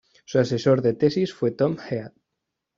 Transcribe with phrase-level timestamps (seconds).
[0.25, 2.13] Su asesor de tesis fue Tom Head.